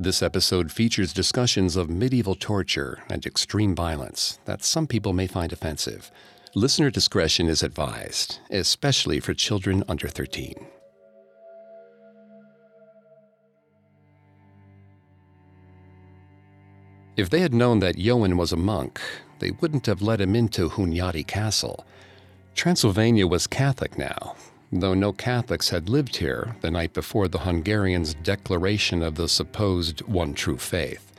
[0.00, 5.52] This episode features discussions of medieval torture and extreme violence that some people may find
[5.52, 6.12] offensive.
[6.54, 10.54] Listener discretion is advised, especially for children under 13.
[17.16, 19.00] If they had known that Johan was a monk,
[19.40, 21.84] they wouldn't have let him into Hunyadi Castle.
[22.54, 24.36] Transylvania was Catholic now,
[24.70, 30.02] though no Catholics had lived here the night before the Hungarians' declaration of the supposed
[30.02, 31.12] one true faith.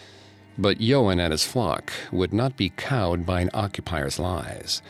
[0.58, 4.82] But Johan and his flock would not be cowed by an occupier's lies.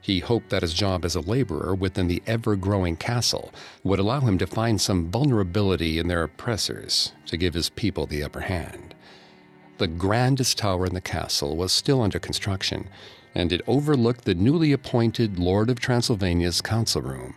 [0.00, 4.20] He hoped that his job as a laborer within the ever growing castle would allow
[4.20, 8.94] him to find some vulnerability in their oppressors to give his people the upper hand.
[9.78, 12.88] The grandest tower in the castle was still under construction,
[13.34, 17.34] and it overlooked the newly appointed Lord of Transylvania's council room,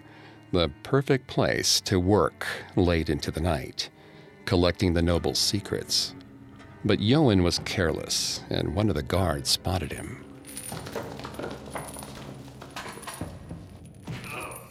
[0.52, 3.89] the perfect place to work late into the night,
[4.45, 6.16] collecting the noble's secrets.
[6.83, 10.25] But Johan was careless, and one of the guards spotted him.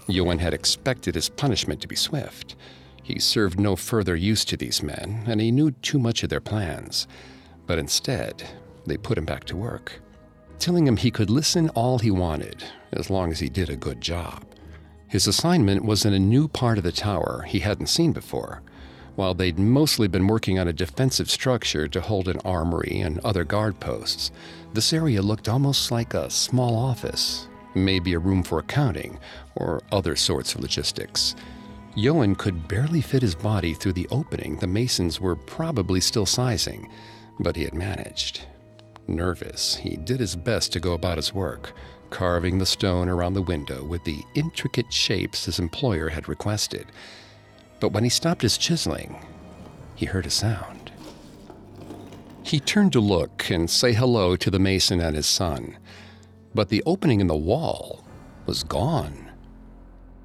[0.09, 2.56] Johan had expected his punishment to be swift.
[3.03, 6.41] He served no further use to these men, and he knew too much of their
[6.41, 7.06] plans.
[7.67, 8.43] But instead,
[8.87, 10.01] they put him back to work,
[10.59, 14.01] telling him he could listen all he wanted, as long as he did a good
[14.01, 14.45] job.
[15.09, 18.62] His assignment was in a new part of the tower he hadn't seen before.
[19.17, 23.42] While they'd mostly been working on a defensive structure to hold an armory and other
[23.42, 24.31] guard posts,
[24.75, 29.19] this area looked almost like a small office, maybe a room for accounting,
[29.56, 31.34] or other sorts of logistics.
[31.97, 36.88] Johan could barely fit his body through the opening the masons were probably still sizing,
[37.41, 38.43] but he had managed.
[39.09, 41.72] Nervous, he did his best to go about his work,
[42.11, 46.87] carving the stone around the window with the intricate shapes his employer had requested.
[47.81, 49.25] But when he stopped his chiseling,
[49.95, 50.93] he heard a sound.
[52.43, 55.77] He turned to look and say hello to the mason and his son
[56.55, 58.05] but the opening in the wall
[58.47, 59.31] was gone.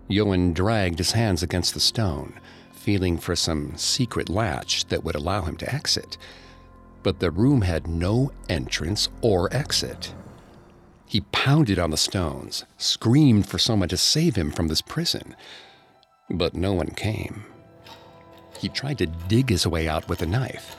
[0.07, 2.39] Johan dragged his hands against the stone,
[2.71, 6.17] feeling for some secret latch that would allow him to exit.
[7.03, 10.13] But the room had no entrance or exit.
[11.13, 15.35] He pounded on the stones, screamed for someone to save him from this prison,
[16.29, 17.45] but no one came.
[18.59, 20.75] He tried to dig his way out with a knife.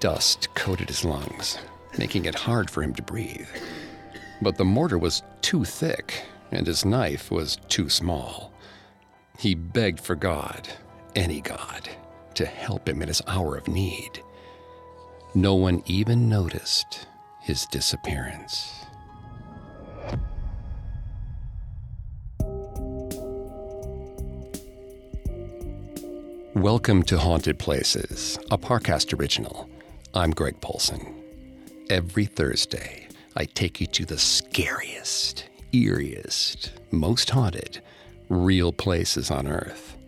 [0.00, 1.58] Dust coated his lungs,
[1.98, 3.48] making it hard for him to breathe
[4.40, 8.52] but the mortar was too thick and his knife was too small.
[9.38, 10.68] He begged for God,
[11.14, 11.88] any God,
[12.34, 14.22] to help him in his hour of need.
[15.34, 17.06] No one even noticed
[17.40, 18.85] his disappearance.
[26.56, 29.68] Welcome to Haunted Places, a Parcast original.
[30.14, 31.22] I'm Greg Polcyn.
[31.90, 35.44] Every Thursday, I take you to the scariest,
[35.74, 37.82] eeriest, most haunted,
[38.30, 39.98] real places on Earth.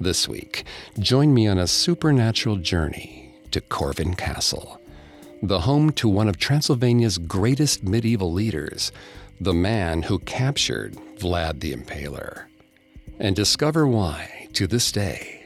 [0.00, 0.64] This week,
[0.98, 4.80] join me on a supernatural journey to Corvin Castle,
[5.40, 8.90] the home to one of Transylvania's greatest medieval leaders,
[9.40, 12.46] the man who captured Vlad the Impaler,
[13.20, 15.45] and discover why, to this day,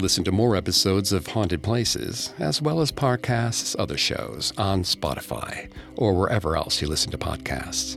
[0.00, 5.68] Listen to more episodes of Haunted Places, as well as Parcast's other shows on Spotify
[5.96, 7.96] or wherever else you listen to podcasts.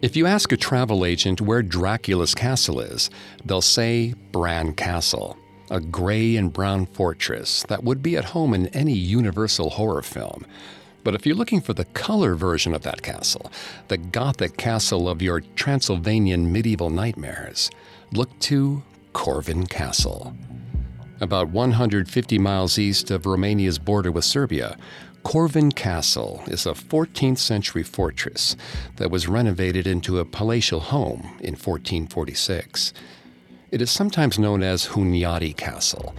[0.00, 3.10] If you ask a travel agent where Dracula's castle is,
[3.44, 5.36] they'll say Bran Castle,
[5.70, 10.46] a gray and brown fortress that would be at home in any universal horror film.
[11.04, 13.52] But if you're looking for the color version of that castle,
[13.88, 17.70] the gothic castle of your Transylvanian medieval nightmares,
[18.12, 18.82] look to
[19.14, 20.34] Corvin Castle.
[21.20, 24.76] About 150 miles east of Romania's border with Serbia,
[25.22, 28.54] Corvin Castle is a 14th century fortress
[28.96, 32.92] that was renovated into a palatial home in 1446.
[33.70, 36.14] It is sometimes known as Hunyadi Castle,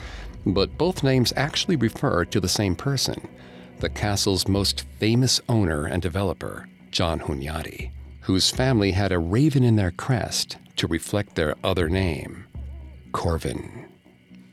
[0.47, 3.27] but both names actually refer to the same person,
[3.81, 7.91] the castle's most famous owner and developer, John Hunyadi,
[8.21, 12.45] whose family had a raven in their crest to reflect their other name,
[13.11, 13.85] Corvin.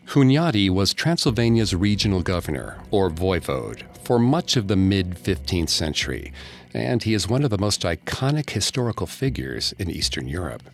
[0.06, 6.32] Hunyadi was Transylvania's regional governor, or voivode, for much of the mid 15th century,
[6.74, 10.64] and he is one of the most iconic historical figures in Eastern Europe.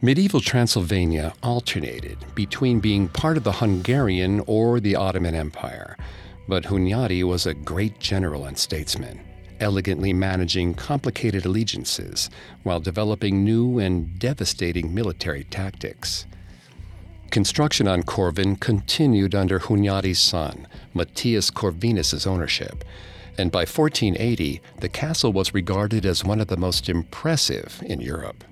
[0.00, 5.96] Medieval Transylvania alternated between being part of the Hungarian or the Ottoman Empire,
[6.48, 9.20] but Hunyadi was a great general and statesman,
[9.62, 12.28] elegantly managing complicated allegiances
[12.64, 16.26] while developing new and devastating military tactics.
[17.30, 22.84] Construction on Corvin continued under Hunyadi's son, Matthias Corvinus' ownership,
[23.38, 28.44] and by 1480, the castle was regarded as one of the most impressive in Europe.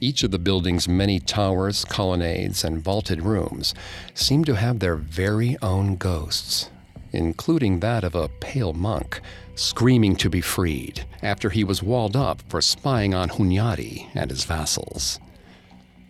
[0.00, 3.74] Each of the building's many towers, colonnades, and vaulted rooms
[4.12, 6.70] seemed to have their very own ghosts,
[7.14, 9.20] including that of a pale monk
[9.54, 14.44] screaming to be freed after he was walled up for spying on Hunyadi and his
[14.44, 15.20] vassals.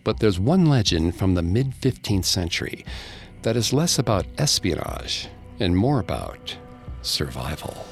[0.03, 2.83] But there's one legend from the mid 15th century
[3.43, 5.27] that is less about espionage
[5.59, 6.57] and more about
[7.01, 7.85] survival.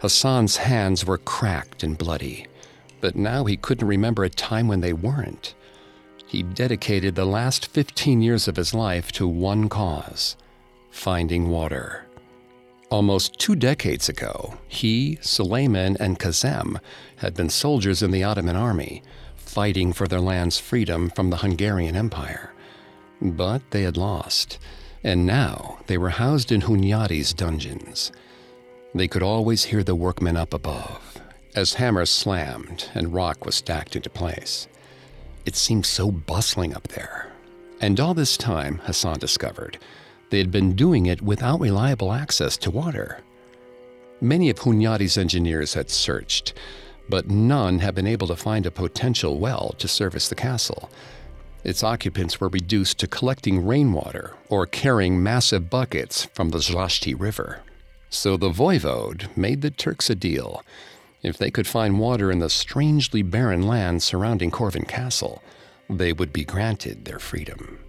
[0.00, 2.46] Hassan's hands were cracked and bloody,
[3.00, 5.54] but now he couldn't remember a time when they weren't.
[6.28, 10.36] He dedicated the last 15 years of his life to one cause
[10.90, 12.04] finding water.
[12.90, 16.80] Almost two decades ago, he, Suleiman, and Kazem
[17.16, 19.02] had been soldiers in the Ottoman army,
[19.36, 22.52] fighting for their land's freedom from the Hungarian Empire.
[23.22, 24.58] But they had lost,
[25.02, 28.12] and now they were housed in Hunyadi's dungeons.
[28.94, 31.20] They could always hear the workmen up above,
[31.54, 34.68] as hammers slammed and rock was stacked into place.
[35.48, 37.32] It seemed so bustling up there.
[37.80, 39.78] And all this time, Hassan discovered,
[40.28, 43.22] they had been doing it without reliable access to water.
[44.20, 46.52] Many of Hunyadi's engineers had searched,
[47.08, 50.90] but none had been able to find a potential well to service the castle.
[51.64, 57.62] Its occupants were reduced to collecting rainwater or carrying massive buckets from the Zlashti River.
[58.10, 60.62] So the voivode made the Turks a deal.
[61.22, 65.42] If they could find water in the strangely barren land surrounding Corvin Castle,
[65.90, 67.80] they would be granted their freedom.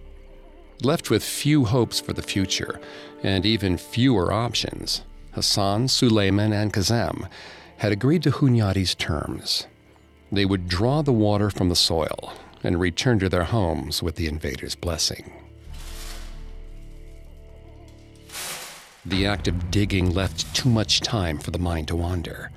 [0.82, 2.80] Left with few hopes for the future
[3.22, 7.28] and even fewer options, Hassan, Suleiman, and Kazem
[7.76, 9.66] had agreed to Hunyadi's terms.
[10.32, 12.32] They would draw the water from the soil
[12.64, 15.32] and return to their homes with the invader's blessing.
[19.04, 22.50] The act of digging left too much time for the mind to wander.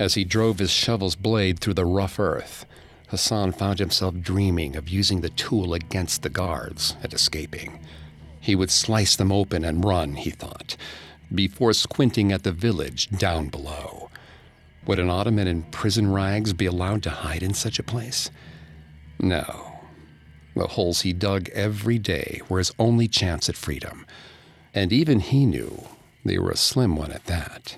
[0.00, 2.64] As he drove his shovel's blade through the rough earth,
[3.08, 7.78] Hassan found himself dreaming of using the tool against the guards and escaping.
[8.40, 10.74] He would slice them open and run, he thought,
[11.34, 14.08] before squinting at the village down below.
[14.86, 18.30] Would an Ottoman in prison rags be allowed to hide in such a place?
[19.18, 19.80] No.
[20.56, 24.06] The holes he dug every day were his only chance at freedom,
[24.72, 25.88] and even he knew
[26.24, 27.76] they were a slim one at that.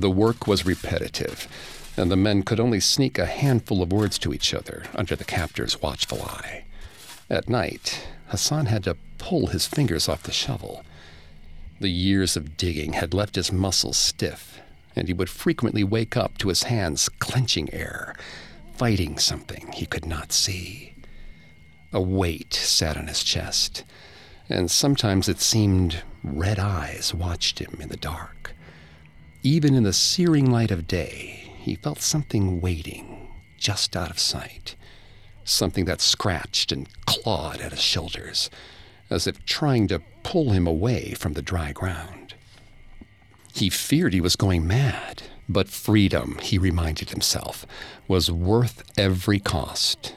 [0.00, 1.48] The work was repetitive
[1.96, 5.24] and the men could only sneak a handful of words to each other under the
[5.24, 6.64] captor's watchful eye.
[7.30, 10.84] At night, Hassan had to pull his fingers off the shovel.
[11.80, 14.60] The years of digging had left his muscles stiff,
[14.94, 18.14] and he would frequently wake up to his hands clenching air,
[18.76, 20.94] fighting something he could not see.
[21.92, 23.84] A weight sat on his chest,
[24.50, 28.55] and sometimes it seemed red eyes watched him in the dark.
[29.46, 34.74] Even in the searing light of day, he felt something waiting just out of sight.
[35.44, 38.50] Something that scratched and clawed at his shoulders,
[39.08, 42.34] as if trying to pull him away from the dry ground.
[43.54, 47.64] He feared he was going mad, but freedom, he reminded himself,
[48.08, 50.12] was worth every cost.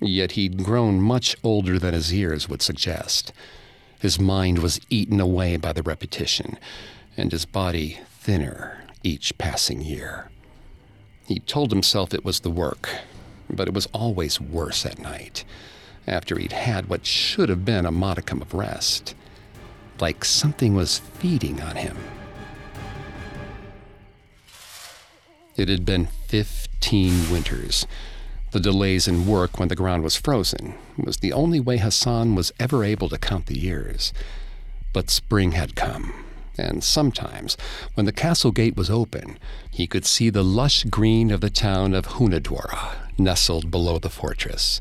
[0.00, 3.34] Yet he'd grown much older than his years would suggest.
[4.00, 6.58] His mind was eaten away by the repetition,
[7.18, 10.28] and his body thinner each passing year.
[11.28, 12.90] He told himself it was the work,
[13.48, 15.44] but it was always worse at night,
[16.08, 19.14] after he'd had what should have been a modicum of rest.
[20.00, 21.96] Like something was feeding on him.
[25.56, 27.86] It had been 15 winters.
[28.50, 32.52] The delays in work when the ground was frozen was the only way Hassan was
[32.58, 34.12] ever able to count the years.
[34.92, 36.25] But spring had come,
[36.58, 37.56] and sometimes,
[37.94, 39.38] when the castle gate was open,
[39.70, 44.80] he could see the lush green of the town of Hunedoara nestled below the fortress.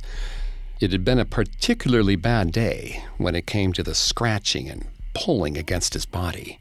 [0.80, 5.58] It had been a particularly bad day when it came to the scratching and pulling
[5.58, 6.60] against his body.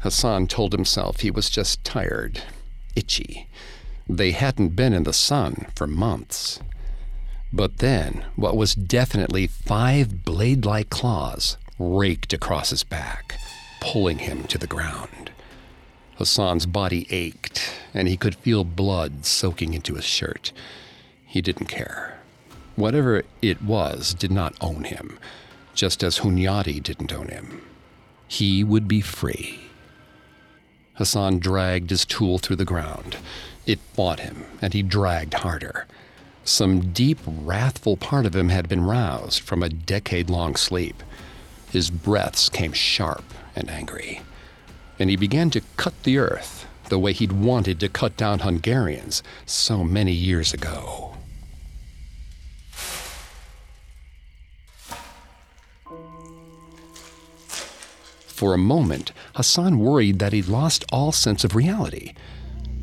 [0.00, 2.42] Hassan told himself he was just tired,
[2.94, 3.48] itchy.
[4.08, 6.60] They hadn't been in the sun for months.
[7.52, 13.38] But then, what was definitely five blade like claws raked across his back,
[13.86, 15.30] pulling him to the ground.
[16.16, 20.50] Hassan's body ached, and he could feel blood soaking into his shirt.
[21.24, 22.18] He didn't care.
[22.74, 25.20] Whatever it was did not own him,
[25.72, 27.62] just as Hunyadi didn't own him.
[28.26, 29.60] He would be free.
[30.94, 33.18] Hassan dragged his tool through the ground.
[33.66, 35.86] It fought him, and he dragged harder.
[36.42, 41.04] Some deep, wrathful part of him had been roused from a decade long sleep.
[41.76, 44.22] His breaths came sharp and angry,
[44.98, 49.22] and he began to cut the earth the way he'd wanted to cut down Hungarians
[49.44, 51.16] so many years ago.
[58.26, 62.14] For a moment, Hassan worried that he'd lost all sense of reality.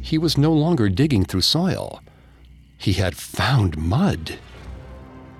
[0.01, 2.03] He was no longer digging through soil.
[2.77, 4.37] He had found mud.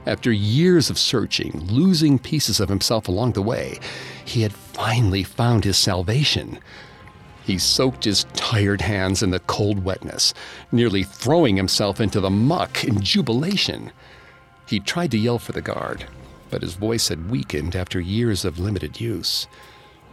[0.06, 3.80] After years of searching, losing pieces of himself along the way,
[4.26, 6.60] he had finally found his salvation.
[7.46, 10.34] He soaked his tired hands in the cold wetness,
[10.72, 13.92] nearly throwing himself into the muck in jubilation.
[14.68, 16.06] He tried to yell for the guard,
[16.50, 19.48] but his voice had weakened after years of limited use.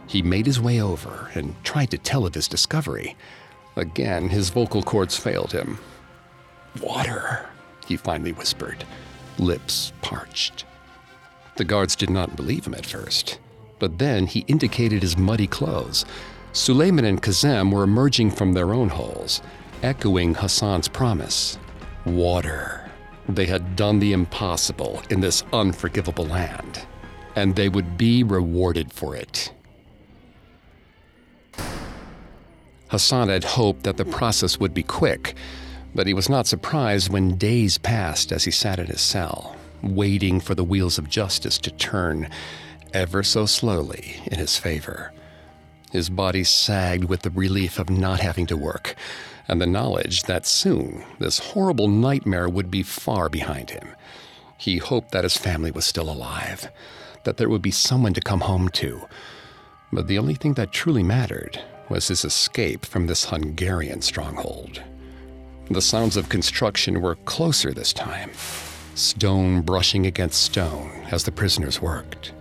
[0.07, 3.15] He made his way over and tried to tell of his discovery.
[3.75, 5.79] Again, his vocal cords failed him.
[6.81, 7.49] Water,
[7.87, 8.85] he finally whispered,
[9.41, 10.65] lips parched.
[11.57, 13.39] The guards did not believe him at first,
[13.79, 16.05] but then he indicated his muddy clothes.
[16.53, 19.41] Suleiman and Kazem were emerging from their own holes,
[19.83, 21.57] echoing Hassan's promise
[22.05, 22.89] water.
[23.29, 26.85] They had done the impossible in this unforgivable land,
[27.35, 29.53] and they would be rewarded for it.
[32.89, 35.35] Hassan had hoped that the process would be quick,
[35.93, 40.39] but he was not surprised when days passed as he sat in his cell, waiting
[40.39, 42.29] for the wheels of justice to turn
[42.93, 45.11] ever so slowly in his favor.
[45.91, 48.95] His body sagged with the relief of not having to work,
[49.47, 53.89] and the knowledge that soon this horrible nightmare would be far behind him.
[54.57, 56.71] He hoped that his family was still alive,
[57.23, 59.01] that there would be someone to come home to.
[59.91, 64.81] But the only thing that truly mattered was his escape from this Hungarian stronghold.
[65.71, 68.31] The sounds of construction were closer this time,
[68.93, 72.33] stone brushing against stone as the prisoners worked.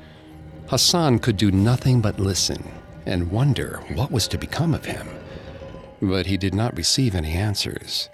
[0.66, 2.68] Hassan could do nothing but listen
[3.06, 5.08] and wonder what was to become of him.
[6.02, 8.08] But he did not receive any answers.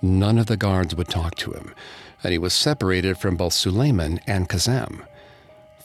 [0.00, 1.74] None of the guards would talk to him,
[2.22, 5.04] and he was separated from both Suleiman and Kazem.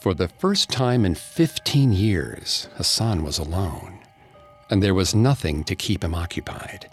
[0.00, 4.00] For the first time in 15 years, Hassan was alone
[4.70, 6.88] and there was nothing to keep him occupied.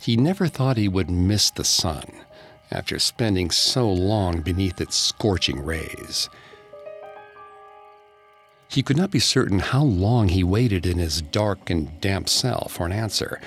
[0.00, 2.24] He never thought he would miss the sun
[2.70, 6.30] after spending so long beneath its scorching rays.
[8.68, 12.68] He could not be certain how long he waited in his dark and damp cell
[12.70, 13.40] for an answer,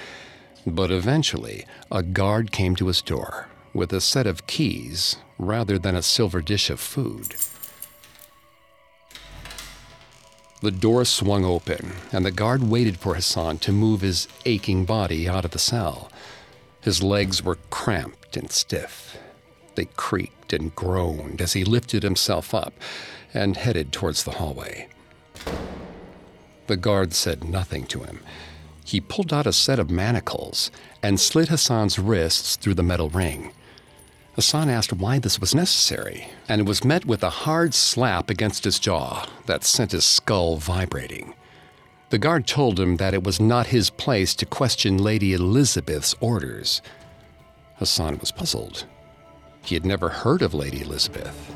[0.67, 5.95] but eventually a guard came to his door with a set of keys rather than
[5.95, 7.35] a silver dish of food.
[10.61, 15.27] The door swung open, and the guard waited for Hassan to move his aching body
[15.27, 16.09] out of the cell.
[16.83, 19.17] His legs were cramped and stiff.
[19.75, 22.73] They creaked and groaned as he lifted himself up
[23.33, 24.89] and headed towards the hallway.
[26.67, 28.19] The guard said nothing to him.
[28.85, 30.71] He pulled out a set of manacles
[31.01, 33.53] and slit Hassan's wrists through the metal ring.
[34.35, 38.65] Hassan asked why this was necessary, and it was met with a hard slap against
[38.65, 41.33] his jaw that sent his skull vibrating.
[42.13, 46.79] The guard told him that it was not his place to question Lady Elizabeth's orders.
[47.77, 48.85] Hassan was puzzled.
[49.65, 51.55] He had never heard of Lady Elizabeth.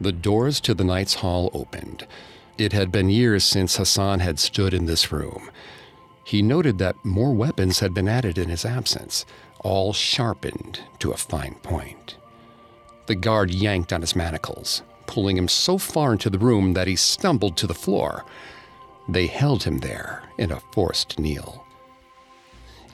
[0.00, 2.06] The doors to the Knight's Hall opened.
[2.56, 5.50] It had been years since Hassan had stood in this room.
[6.24, 9.26] He noted that more weapons had been added in his absence,
[9.60, 12.16] all sharpened to a fine point.
[13.04, 16.96] The guard yanked on his manacles, pulling him so far into the room that he
[16.96, 18.24] stumbled to the floor.
[19.08, 21.66] They held him there in a forced kneel.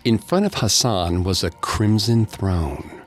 [0.05, 3.03] In front of Hassan was a crimson throne.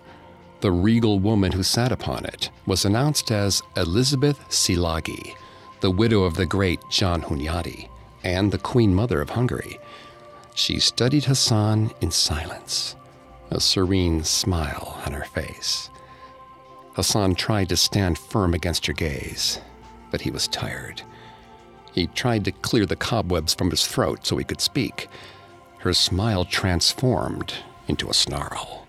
[0.60, 5.36] The regal woman who sat upon it was announced as Elizabeth Szilágyi,
[5.80, 7.90] the widow of the great John Hunyadi
[8.24, 9.80] and the Queen Mother of Hungary.
[10.54, 12.96] She studied Hassan in silence,
[13.50, 15.90] a serene smile on her face.
[16.94, 19.60] Hassan tried to stand firm against her gaze,
[20.12, 21.02] but he was tired.
[21.92, 25.08] He tried to clear the cobwebs from his throat so he could speak.
[25.80, 27.56] Her smile transformed
[27.88, 28.88] into a snarl.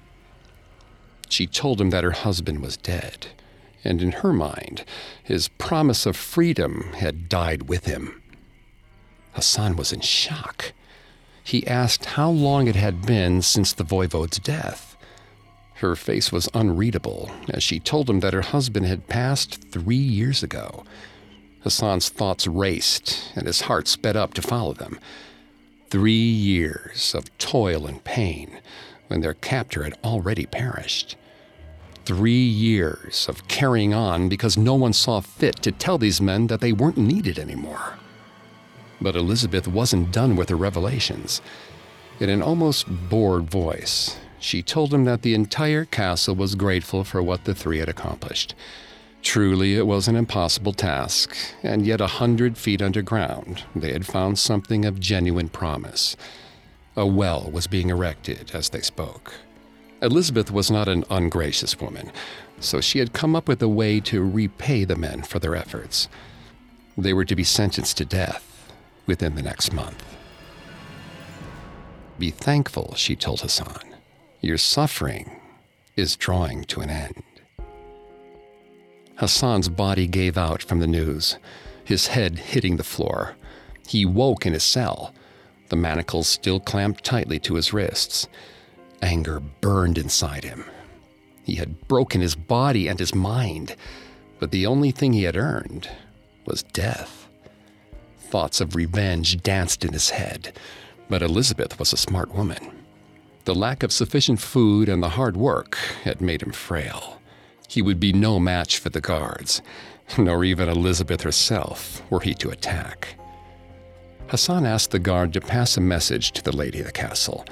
[1.28, 3.28] She told him that her husband was dead,
[3.82, 4.84] and in her mind,
[5.22, 8.22] his promise of freedom had died with him.
[9.32, 10.72] Hassan was in shock.
[11.42, 14.96] He asked how long it had been since the voivode's death.
[15.76, 20.42] Her face was unreadable as she told him that her husband had passed three years
[20.42, 20.84] ago.
[21.62, 24.98] Hassan's thoughts raced and his heart sped up to follow them.
[25.90, 28.60] Three years of toil and pain
[29.08, 31.16] when their captor had already perished.
[32.04, 36.60] Three years of carrying on because no one saw fit to tell these men that
[36.60, 37.98] they weren't needed anymore.
[39.00, 41.40] But Elizabeth wasn't done with her revelations.
[42.18, 47.22] In an almost bored voice, she told him that the entire castle was grateful for
[47.22, 48.54] what the three had accomplished.
[49.22, 54.38] Truly, it was an impossible task, and yet a hundred feet underground, they had found
[54.38, 56.16] something of genuine promise.
[56.96, 59.32] A well was being erected as they spoke.
[60.02, 62.10] Elizabeth was not an ungracious woman,
[62.58, 66.08] so she had come up with a way to repay the men for their efforts.
[66.98, 68.72] They were to be sentenced to death
[69.06, 70.04] within the next month.
[72.18, 73.94] Be thankful, she told Hassan.
[74.40, 75.40] Your suffering
[75.96, 77.22] is drawing to an end.
[79.16, 81.36] Hassan's body gave out from the news,
[81.84, 83.36] his head hitting the floor.
[83.86, 85.14] He woke in his cell,
[85.72, 88.28] the manacles still clamped tightly to his wrists.
[89.00, 90.66] Anger burned inside him.
[91.44, 93.74] He had broken his body and his mind,
[94.38, 95.88] but the only thing he had earned
[96.44, 97.26] was death.
[98.18, 100.58] Thoughts of revenge danced in his head,
[101.08, 102.84] but Elizabeth was a smart woman.
[103.44, 107.21] The lack of sufficient food and the hard work had made him frail.
[107.72, 109.62] He would be no match for the guards,
[110.18, 113.16] nor even Elizabeth herself were he to attack.
[114.26, 117.46] Hassan asked the guard to pass a message to the lady of the castle.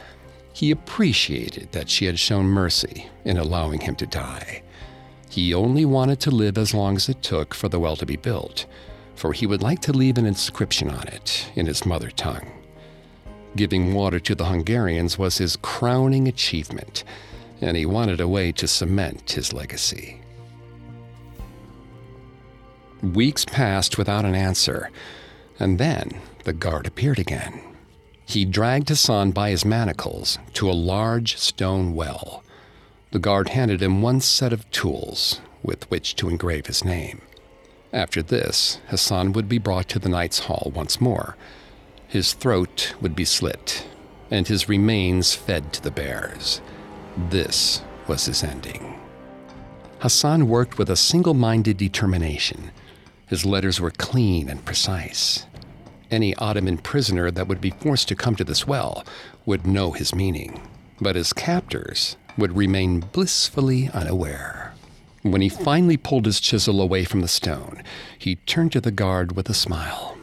[0.52, 4.62] He appreciated that she had shown mercy in allowing him to die.
[5.30, 8.16] He only wanted to live as long as it took for the well to be
[8.16, 8.66] built,
[9.14, 12.52] for he would like to leave an inscription on it in his mother tongue.
[13.56, 17.04] Giving water to the Hungarians was his crowning achievement,
[17.60, 20.20] and he wanted a way to cement his legacy.
[23.02, 24.90] Weeks passed without an answer,
[25.58, 27.62] and then the guard appeared again.
[28.26, 32.44] He dragged Hassan by his manacles to a large stone well.
[33.10, 37.22] The guard handed him one set of tools with which to engrave his name.
[37.92, 41.36] After this, Hassan would be brought to the Knight's Hall once more.
[42.06, 43.86] His throat would be slit,
[44.30, 46.60] and his remains fed to the bears.
[47.28, 48.98] This was his ending.
[50.00, 52.70] Hassan worked with a single minded determination.
[53.26, 55.46] His letters were clean and precise.
[56.10, 59.04] Any Ottoman prisoner that would be forced to come to this well
[59.44, 60.60] would know his meaning,
[61.00, 64.72] but his captors would remain blissfully unaware.
[65.22, 67.82] When he finally pulled his chisel away from the stone,
[68.18, 70.16] he turned to the guard with a smile.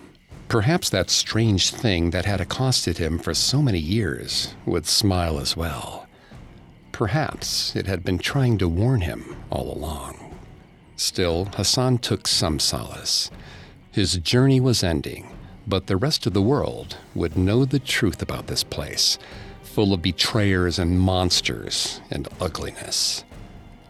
[0.48, 5.56] Perhaps that strange thing that had accosted him for so many years would smile as
[5.56, 6.07] well.
[6.98, 10.36] Perhaps it had been trying to warn him all along.
[10.96, 13.30] Still, Hassan took some solace.
[13.92, 15.30] His journey was ending,
[15.68, 19.20] but the rest of the world would know the truth about this place,
[19.62, 23.24] full of betrayers and monsters and ugliness.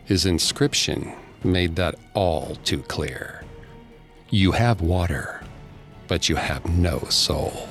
[0.04, 1.14] His inscription
[1.46, 3.42] made that all too clear.
[4.30, 5.46] You have water,
[6.10, 7.70] but you have no soul.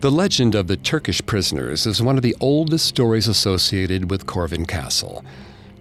[0.00, 4.66] The legend of the Turkish prisoners is one of the oldest stories associated with Corvin
[4.66, 5.24] Castle.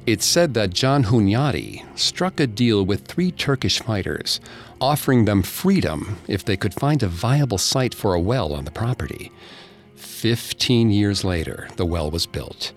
[0.05, 4.39] It's said that John Hunyadi struck a deal with three Turkish fighters,
[4.79, 8.71] offering them freedom if they could find a viable site for a well on the
[8.71, 9.33] property.
[9.95, 12.71] Fifteen years later, the well was built.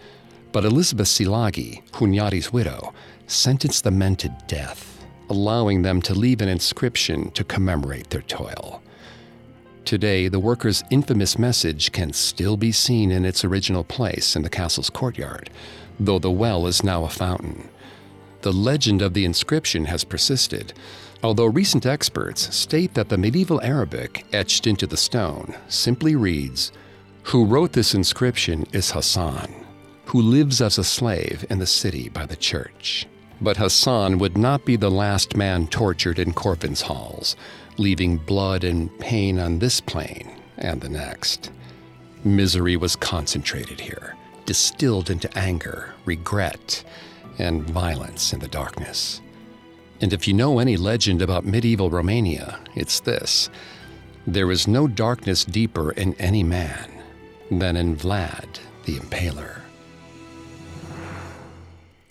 [0.51, 2.93] But Elizabeth Szilágyi, Hunyadi's widow,
[3.29, 8.83] sentenced the men to death, allowing them to leave an inscription to commemorate their toil.
[9.89, 14.51] Today, the workers' infamous message can still be seen in its original place in the
[14.51, 15.49] castle's courtyard,
[15.99, 17.71] though the well is now a fountain.
[18.43, 20.75] The legend of the inscription has persisted,
[21.23, 26.71] although recent experts state that the medieval Arabic etched into the stone simply reads,
[27.23, 29.55] Who wrote this inscription is Hassan,
[30.05, 33.07] who lives as a slave in the city by the church.
[33.41, 37.37] But Hassan would not be the last man tortured in Corvin's halls,
[37.79, 41.51] leaving blood and pain on this plane and the next.
[42.25, 46.85] Misery was concentrated here, distilled into anger, regret,
[47.39, 49.21] and violence in the darkness.
[50.01, 53.51] And if you know any legend about medieval Romania, it's this
[54.27, 56.91] there is no darkness deeper in any man
[57.51, 59.61] than in Vlad the Impaler.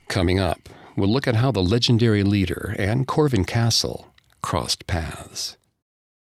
[0.07, 4.07] Coming up, we'll look at how the legendary leader and Corvin Castle
[4.41, 5.56] crossed paths.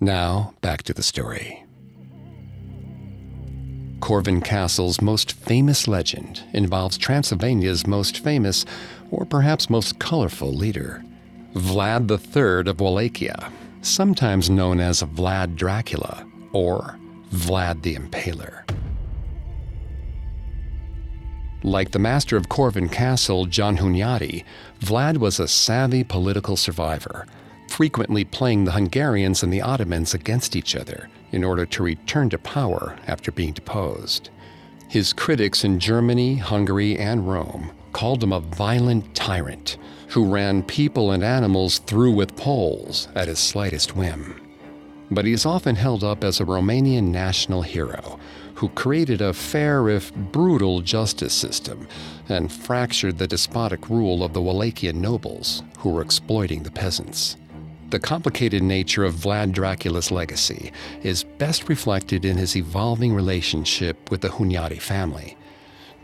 [0.00, 1.64] Now, back to the story.
[4.00, 8.66] Corvin Castle's most famous legend involves Transylvania's most famous,
[9.10, 11.02] or perhaps most colorful, leader.
[11.54, 16.98] Vlad III of Wallachia, sometimes known as Vlad Dracula or
[17.30, 18.68] Vlad the Impaler.
[21.62, 24.44] Like the master of Corvin Castle, John Hunyadi,
[24.80, 27.26] Vlad was a savvy political survivor,
[27.74, 32.38] frequently playing the Hungarians and the Ottomans against each other in order to return to
[32.38, 34.30] power after being deposed.
[34.88, 39.76] His critics in Germany, Hungary, and Rome called him a violent tyrant
[40.10, 44.40] who ran people and animals through with poles at his slightest whim.
[45.10, 48.20] But he is often held up as a Romanian national hero
[48.54, 51.88] who created a fair if brutal justice system
[52.28, 57.36] and fractured the despotic rule of the Wallachian nobles who were exploiting the peasants.
[57.94, 60.72] The complicated nature of Vlad Dracula's legacy
[61.04, 65.36] is best reflected in his evolving relationship with the Hunyadi family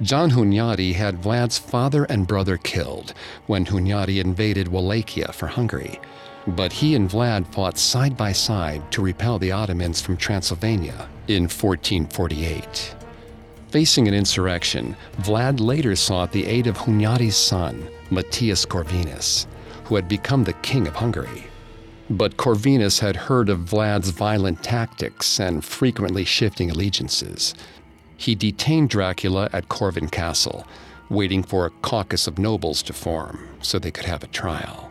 [0.01, 3.13] John Hunyadi had Vlad's father and brother killed
[3.49, 5.99] when Hunyadi invaded Wallachia for Hungary,
[6.47, 11.49] but he and Vlad fought side by side to repel the Ottomans from Transylvania in
[11.49, 12.95] 1448.
[13.71, 19.49] Facing an insurrection, Vlad later sought the aid of Hunyadi's son, Matthias Corvinus,
[19.87, 21.50] who had become the king of Hungary.
[22.11, 27.55] But Corvinus had heard of Vlad's violent tactics and frequently shifting allegiances,
[28.17, 30.67] he detained Dracula at Corvin Castle,
[31.09, 34.91] waiting for a caucus of nobles to form so they could have a trial.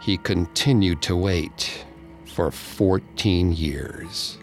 [0.00, 1.84] He continued to wait
[2.24, 4.38] for 14 years.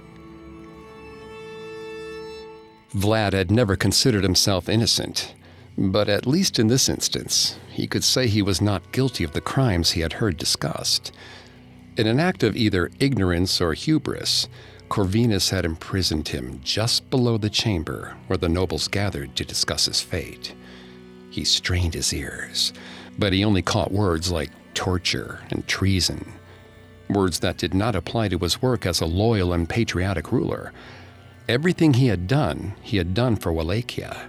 [2.93, 5.33] Vlad had never considered himself innocent,
[5.77, 9.41] but at least in this instance, he could say he was not guilty of the
[9.41, 11.13] crimes he had heard discussed.
[11.97, 14.49] In an act of either ignorance or hubris,
[14.89, 20.01] Corvinus had imprisoned him just below the chamber where the nobles gathered to discuss his
[20.01, 20.53] fate.
[21.29, 22.73] He strained his ears,
[23.17, 26.33] but he only caught words like torture and treason,
[27.09, 30.73] words that did not apply to his work as a loyal and patriotic ruler.
[31.47, 34.27] Everything he had done, he had done for Wallachia.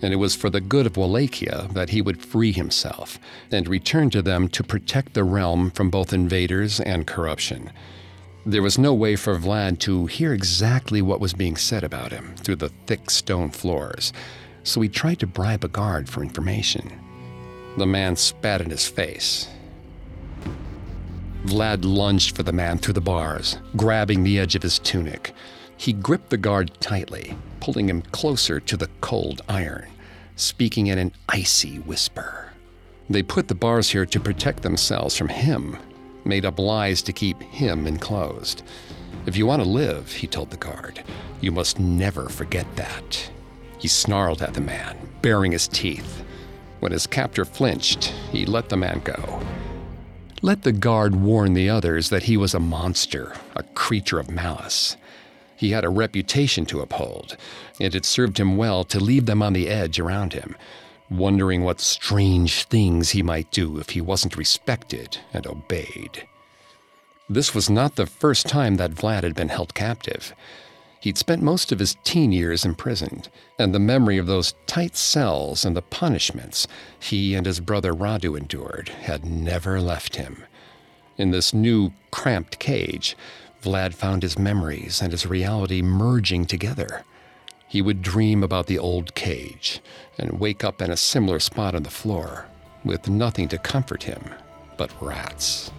[0.00, 3.18] And it was for the good of Wallachia that he would free himself
[3.50, 7.72] and return to them to protect the realm from both invaders and corruption.
[8.46, 12.34] There was no way for Vlad to hear exactly what was being said about him
[12.36, 14.12] through the thick stone floors,
[14.62, 16.92] so he tried to bribe a guard for information.
[17.76, 19.48] The man spat in his face.
[21.44, 25.32] Vlad lunged for the man through the bars, grabbing the edge of his tunic.
[25.78, 29.88] He gripped the guard tightly, pulling him closer to the cold iron,
[30.36, 32.52] speaking in an icy whisper.
[33.08, 35.78] They put the bars here to protect themselves from him
[36.28, 38.62] made up lies to keep him enclosed.
[39.26, 41.02] If you want to live, he told the guard,
[41.40, 43.30] you must never forget that.
[43.78, 46.22] He snarled at the man, baring his teeth.
[46.80, 49.40] When his captor flinched, he let the man go.
[50.42, 54.96] Let the guard warn the others that he was a monster, a creature of malice.
[55.58, 57.36] He had a reputation to uphold,
[57.80, 60.56] and it served him well to leave them on the edge around him,
[61.10, 66.28] wondering what strange things he might do if he wasn't respected and obeyed.
[67.28, 70.32] This was not the first time that Vlad had been held captive.
[71.00, 75.64] He'd spent most of his teen years imprisoned, and the memory of those tight cells
[75.64, 76.68] and the punishments
[77.00, 80.44] he and his brother Radu endured had never left him.
[81.16, 83.16] In this new, cramped cage,
[83.62, 87.04] Vlad found his memories and his reality merging together.
[87.66, 89.80] He would dream about the old cage
[90.16, 92.46] and wake up in a similar spot on the floor,
[92.84, 94.22] with nothing to comfort him
[94.76, 95.70] but rats.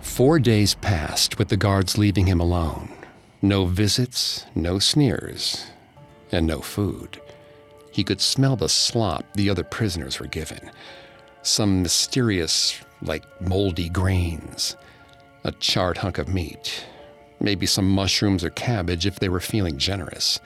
[0.00, 2.90] Four days passed with the guards leaving him alone.
[3.42, 5.66] No visits, no sneers,
[6.32, 7.20] and no food.
[7.92, 10.70] He could smell the slop the other prisoners were given.
[11.42, 14.76] Some mysterious, like moldy grains,
[15.46, 16.84] a charred hunk of meat,
[17.38, 20.40] maybe some mushrooms or cabbage if they were feeling generous.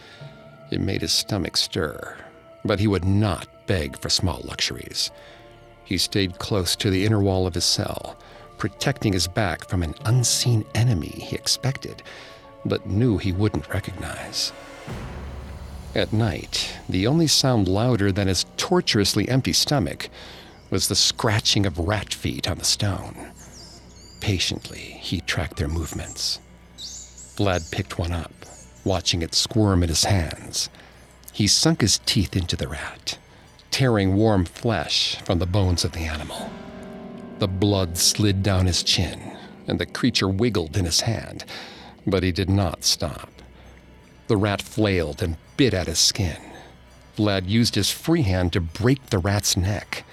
[0.71, 2.19] It made his stomach stir,
[2.67, 5.11] but he would not beg for small luxuries.
[5.85, 8.19] He stayed close to the inner wall of his cell,
[8.59, 12.03] protecting his back from an unseen enemy he expected,
[12.67, 14.53] but knew he wouldn't recognize.
[15.95, 20.11] At night, the only sound louder than his torturously empty stomach
[20.69, 23.30] was the scratching of rat feet on the stone.
[24.21, 26.41] Patiently, he tracked their movements.
[26.77, 28.33] Vlad picked one up,
[28.85, 30.69] watching it squirm in his hands.
[31.33, 33.19] He sunk his teeth into the rat,
[33.71, 36.51] tearing warm flesh from the bones of the animal.
[37.39, 41.45] The blood slid down his chin, and the creature wiggled in his hand,
[42.07, 43.31] but he did not stop.
[44.29, 46.37] The rat flailed and bit at his skin.
[47.17, 50.05] Vlad used his free hand to break the rat's neck.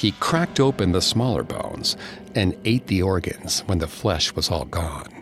[0.00, 1.94] He cracked open the smaller bones
[2.34, 5.12] and ate the organs when the flesh was all gone.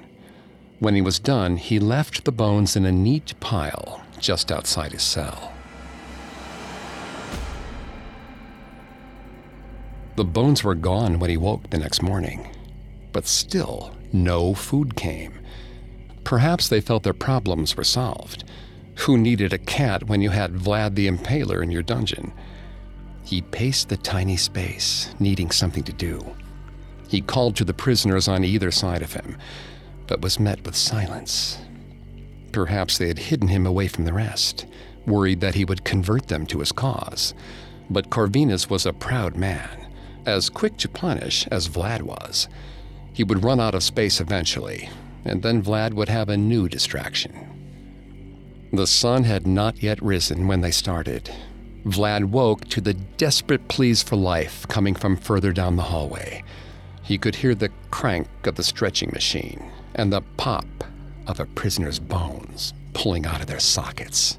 [0.79, 5.03] When he was done, he left the bones in a neat pile just outside his
[5.03, 5.53] cell.
[10.15, 12.49] The bones were gone when he woke the next morning,
[13.13, 15.41] but still no food came.
[16.23, 18.45] Perhaps they felt their problems were solved.
[18.99, 22.33] Who needed a cat when you had Vlad the Impaler in your dungeon?
[23.29, 26.35] He paced the tiny space, needing something to do.
[27.09, 29.37] He called to the prisoners on either side of him,
[30.07, 31.59] but was met with silence.
[32.53, 34.65] Perhaps they had hidden him away from the rest,
[35.07, 37.35] worried that he would convert them to his cause.
[37.91, 39.93] But Corvinus was a proud man,
[40.25, 42.49] as quick to punish as Vlad was.
[43.13, 44.89] He would run out of space eventually,
[45.27, 47.35] and then Vlad would have a new distraction.
[48.73, 51.31] The sun had not yet risen when they started.
[51.89, 56.43] Vlad woke to the desperate pleas for life coming from further down the hallway.
[57.03, 60.67] He could hear the crank of the stretching machine and the pop
[61.27, 64.39] of a prisoner's bones pulling out of their sockets.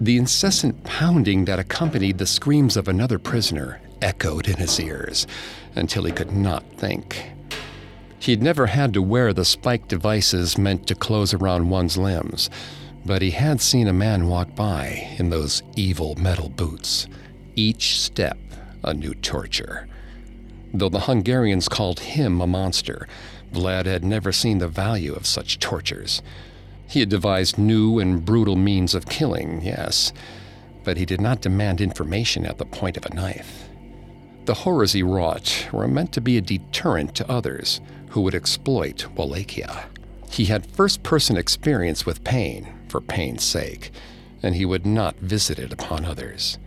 [0.00, 5.26] The incessant pounding that accompanied the screams of another prisoner echoed in his ears
[5.74, 7.32] until he could not think.
[8.20, 12.50] He'd never had to wear the spiked devices meant to close around one's limbs,
[13.08, 17.08] but he had seen a man walk by in those evil metal boots,
[17.56, 18.36] each step
[18.84, 19.88] a new torture.
[20.74, 23.08] Though the Hungarians called him a monster,
[23.50, 26.20] Vlad had never seen the value of such tortures.
[26.86, 30.12] He had devised new and brutal means of killing, yes,
[30.84, 33.70] but he did not demand information at the point of a knife.
[34.44, 39.06] The horrors he wrought were meant to be a deterrent to others who would exploit
[39.16, 39.86] Wallachia.
[40.30, 43.90] He had first person experience with pain for pain's sake,
[44.42, 46.58] and he would not visit it upon others.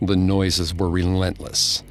[0.00, 1.82] The noises were relentless.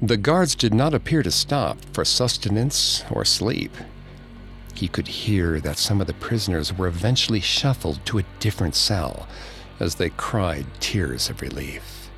[0.00, 3.72] The guards did not appear to stop for sustenance or sleep.
[4.74, 9.28] He could hear that some of the prisoners were eventually shuffled to a different cell
[9.78, 12.10] as they cried tears of relief.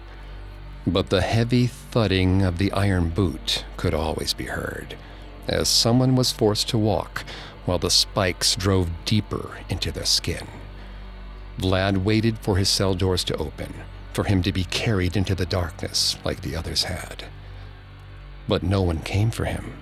[0.87, 4.97] But the heavy thudding of the iron boot could always be heard
[5.47, 7.25] as someone was forced to walk
[7.65, 10.47] while the spikes drove deeper into their skin.
[11.59, 13.73] Vlad waited for his cell doors to open,
[14.13, 17.25] for him to be carried into the darkness like the others had.
[18.49, 19.79] But no one came for him,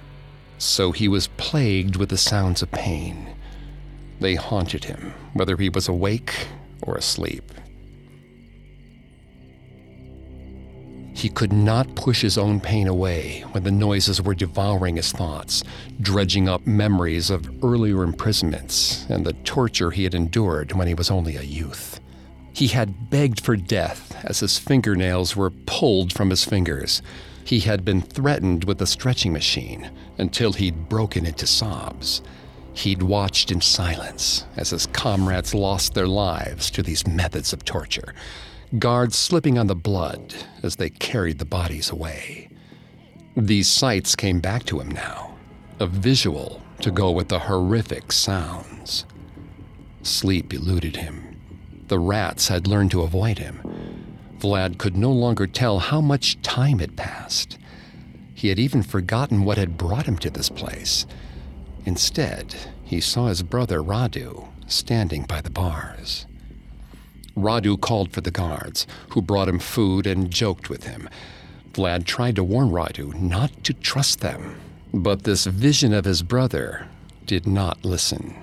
[0.59, 3.35] so he was plagued with the sounds of pain.
[4.21, 6.47] They haunted him, whether he was awake
[6.83, 7.53] or asleep.
[11.15, 15.63] He could not push his own pain away when the noises were devouring his thoughts,
[16.01, 21.11] dredging up memories of earlier imprisonments and the torture he had endured when he was
[21.11, 22.01] only a youth.
[22.55, 27.03] He had begged for death as his fingernails were pulled from his fingers.
[27.45, 32.23] He had been threatened with the stretching machine until he'd broken into sobs.
[32.75, 38.15] He'd watched in silence as his comrades lost their lives to these methods of torture
[38.79, 42.49] guards slipping on the blood as they carried the bodies away.
[43.37, 45.37] These sights came back to him now,
[45.79, 49.05] a visual to go with the horrific sounds.
[50.03, 51.41] Sleep eluded him.
[51.89, 53.61] The rats had learned to avoid him.
[54.39, 57.59] Vlad could no longer tell how much time had passed.
[58.35, 61.07] He had even forgotten what had brought him to this place.
[61.85, 66.27] Instead, he saw his brother Radu standing by the bars.
[67.37, 71.09] Radu called for the guards, who brought him food and joked with him.
[71.73, 74.61] Vlad tried to warn Radu not to trust them,
[74.93, 76.89] but this vision of his brother
[77.27, 78.35] did not listen.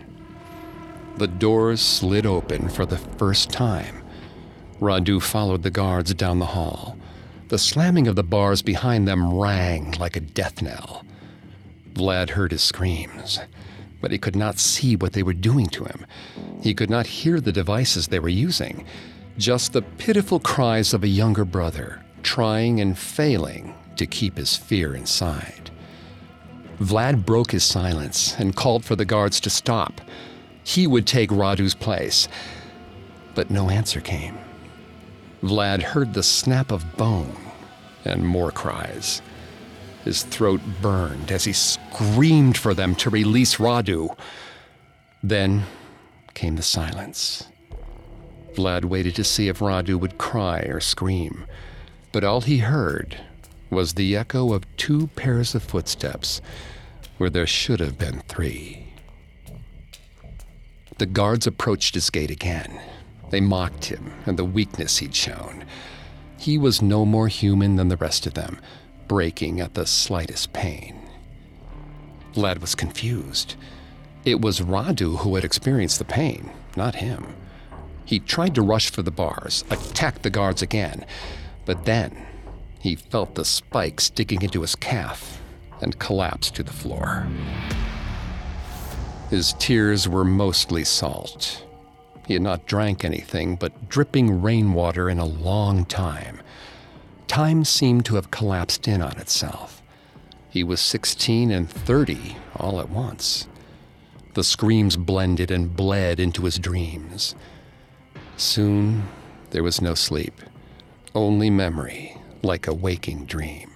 [1.17, 4.01] The doors slid open for the first time.
[4.79, 6.97] Radu followed the guards down the hall.
[7.49, 11.03] The slamming of the bars behind them rang like a death knell.
[11.93, 13.39] Vlad heard his screams,
[14.01, 16.05] but he could not see what they were doing to him.
[16.61, 18.85] He could not hear the devices they were using,
[19.37, 24.95] just the pitiful cries of a younger brother, trying and failing to keep his fear
[24.95, 25.71] inside.
[26.79, 29.99] Vlad broke his silence and called for the guards to stop.
[30.63, 32.27] He would take Radu's place.
[33.35, 34.37] But no answer came.
[35.43, 37.35] Vlad heard the snap of bone
[38.05, 39.21] and more cries.
[40.03, 44.15] His throat burned as he screamed for them to release Radu.
[45.21, 45.63] Then
[46.33, 47.47] came the silence.
[48.53, 51.45] Vlad waited to see if Radu would cry or scream,
[52.11, 53.17] but all he heard
[53.69, 56.41] was the echo of two pairs of footsteps
[57.17, 58.87] where there should have been three.
[60.97, 62.79] The guards approached his gate again.
[63.29, 65.65] They mocked him and the weakness he'd shown.
[66.37, 68.59] He was no more human than the rest of them,
[69.09, 70.95] breaking at the slightest pain.
[72.33, 73.55] Vlad was confused.
[74.23, 77.25] It was Radu who had experienced the pain, not him.
[78.05, 81.05] He tried to rush for the bars, attack the guards again,
[81.65, 82.25] but then
[82.79, 85.41] he felt the spikes digging into his calf
[85.81, 87.27] and collapsed to the floor.
[89.29, 91.65] His tears were mostly salt.
[92.27, 96.41] He had not drank anything but dripping rainwater in a long time.
[97.29, 99.83] Time seemed to have collapsed in on itself.
[100.49, 103.47] He was 16 and 30 all at once.
[104.33, 107.35] The screams blended and bled into his dreams.
[108.35, 109.07] Soon,
[109.51, 110.41] there was no sleep,
[111.13, 113.69] only memory, like a waking dream.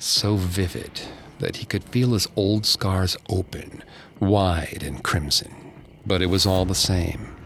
[0.00, 1.00] So vivid
[1.38, 3.84] that he could feel his old scars open,
[4.18, 5.54] wide and crimson.
[6.04, 7.36] But it was all the same.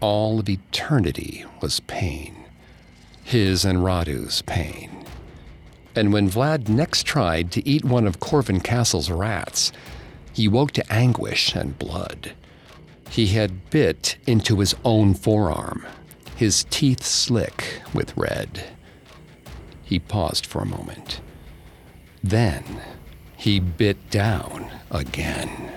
[0.00, 2.35] All of eternity was pain.
[3.26, 5.04] His and Radu's pain.
[5.96, 9.72] And when Vlad next tried to eat one of Corvin Castle's rats,
[10.32, 12.34] he woke to anguish and blood.
[13.10, 15.84] He had bit into his own forearm,
[16.36, 18.62] his teeth slick with red.
[19.82, 21.20] He paused for a moment.
[22.22, 22.80] Then
[23.36, 25.72] he bit down again.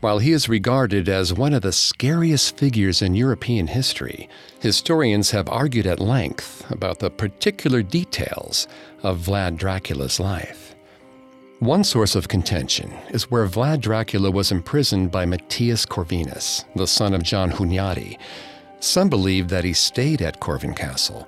[0.00, 4.28] While he is regarded as one of the scariest figures in European history,
[4.60, 8.68] historians have argued at length about the particular details
[9.02, 10.74] of Vlad Dracula's life.
[11.60, 17.14] One source of contention is where Vlad Dracula was imprisoned by Matthias Corvinus, the son
[17.14, 18.18] of John Hunyadi.
[18.80, 21.26] Some believe that he stayed at Corvin Castle,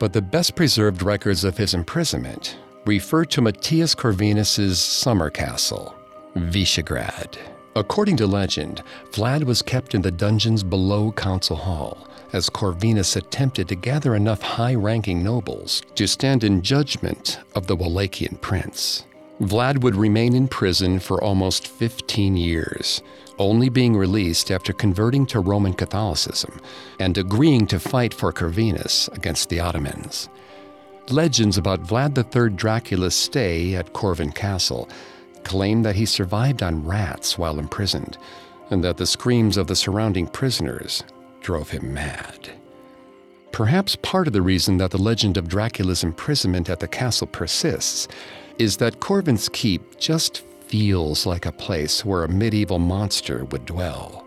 [0.00, 5.94] but the best preserved records of his imprisonment refer to Matthias Corvinus's summer castle,
[6.34, 7.38] Visegrad.
[7.76, 13.68] According to legend, Vlad was kept in the dungeons below Council Hall as Corvinus attempted
[13.68, 19.04] to gather enough high ranking nobles to stand in judgment of the Wallachian prince.
[19.40, 23.02] Vlad would remain in prison for almost 15 years,
[23.38, 26.60] only being released after converting to Roman Catholicism
[26.98, 30.28] and agreeing to fight for Corvinus against the Ottomans.
[31.08, 34.88] Legends about Vlad III Dracula's stay at Corvin Castle
[35.44, 38.18] claim that he survived on rats while imprisoned,
[38.70, 41.02] and that the screams of the surrounding prisoners
[41.40, 42.50] drove him mad.
[43.52, 48.06] Perhaps part of the reason that the legend of Dracula's imprisonment at the castle persists
[48.58, 54.24] is that Corvin's Keep just feels like a place where a medieval monster would dwell.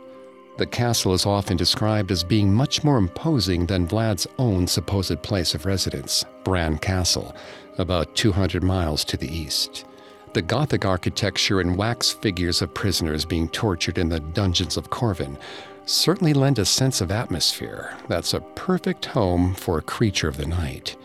[0.58, 5.55] The castle is often described as being much more imposing than Vlad's own supposed place
[5.55, 7.36] of residence, Bran Castle,
[7.78, 9.86] about 200 miles to the east.
[10.34, 15.38] The Gothic architecture and wax figures of prisoners being tortured in the dungeons of Corvin
[15.86, 20.48] certainly lend a sense of atmosphere that's a perfect home for a creature of the
[20.48, 20.98] night.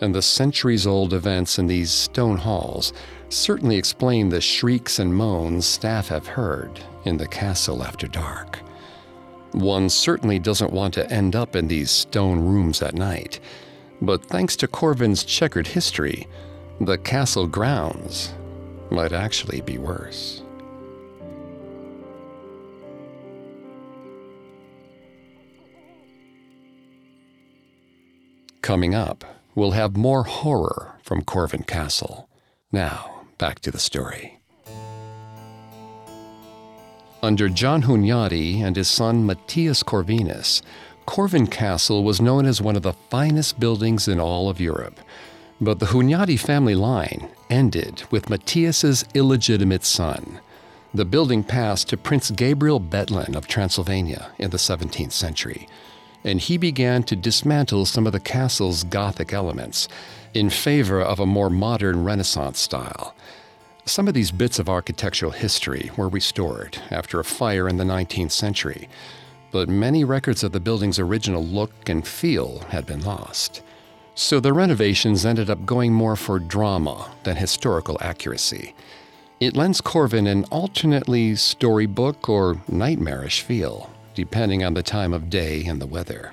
[0.00, 2.92] And the centuries old events in these stone halls
[3.28, 8.58] certainly explain the shrieks and moans staff have heard in the castle after dark.
[9.52, 13.38] One certainly doesn't want to end up in these stone rooms at night,
[14.02, 16.26] but thanks to Corvin's checkered history,
[16.80, 18.34] the castle grounds
[18.90, 20.42] might actually be worse.
[28.62, 29.24] Coming up,
[29.54, 32.28] we'll have more horror from Corvin Castle.
[32.72, 34.40] Now, back to the story.
[37.22, 40.62] Under John Hunyadi and his son Matthias Corvinus,
[41.06, 44.98] Corvin Castle was known as one of the finest buildings in all of Europe.
[45.60, 50.40] But the Hunyadi family line ended with Matthias's illegitimate son.
[50.92, 55.66] The building passed to Prince Gabriel Bethlen of Transylvania in the 17th century,
[56.24, 59.88] and he began to dismantle some of the castle's Gothic elements
[60.34, 63.14] in favor of a more modern Renaissance style.
[63.86, 68.32] Some of these bits of architectural history were restored after a fire in the 19th
[68.32, 68.88] century,
[69.52, 73.62] but many records of the building's original look and feel had been lost.
[74.18, 78.74] So the renovations ended up going more for drama than historical accuracy.
[79.40, 85.66] It lends Corvin an alternately storybook or nightmarish feel, depending on the time of day
[85.66, 86.32] and the weather.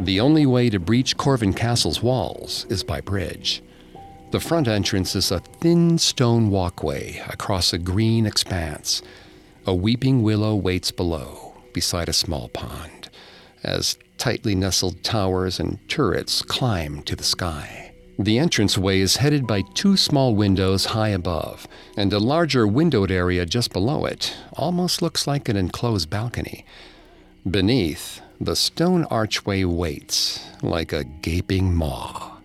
[0.00, 3.62] The only way to breach Corvin Castle's walls is by bridge.
[4.30, 9.02] The front entrance is a thin stone walkway across a green expanse.
[9.66, 13.10] A weeping willow waits below, beside a small pond,
[13.62, 17.92] as tightly nestled towers and turrets climb to the sky.
[18.16, 21.66] The entranceway is headed by two small windows high above,
[21.96, 26.64] and a larger windowed area just below it almost looks like an enclosed balcony.
[27.50, 32.36] Beneath, the stone archway waits like a gaping maw.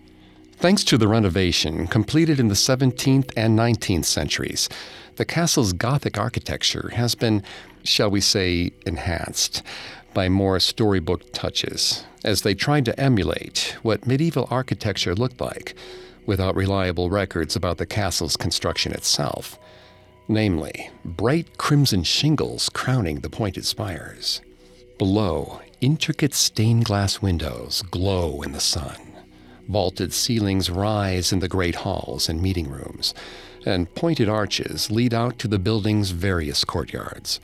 [0.56, 4.68] Thanks to the renovation completed in the 17th and 19th centuries,
[5.14, 7.44] the castle's Gothic architecture has been,
[7.84, 9.62] shall we say, enhanced
[10.14, 15.74] by more storybook touches, as they tried to emulate what medieval architecture looked like
[16.26, 19.58] without reliable records about the castle's construction itself,
[20.28, 24.42] namely, bright crimson shingles crowning the pointed spires.
[24.98, 28.96] Below, intricate stained glass windows glow in the sun.
[29.68, 33.14] Vaulted ceilings rise in the great halls and meeting rooms,
[33.64, 37.40] and pointed arches lead out to the building's various courtyards.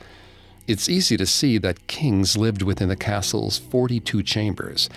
[0.67, 4.89] It's easy to see that kings lived within the castle's 42 chambers,